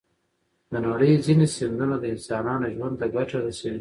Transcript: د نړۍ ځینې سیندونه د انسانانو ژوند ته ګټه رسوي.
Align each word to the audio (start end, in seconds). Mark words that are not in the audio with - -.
د 0.71 0.73
نړۍ 0.87 1.11
ځینې 1.25 1.45
سیندونه 1.55 1.95
د 1.99 2.03
انسانانو 2.13 2.67
ژوند 2.77 2.95
ته 2.99 3.05
ګټه 3.15 3.37
رسوي. 3.45 3.69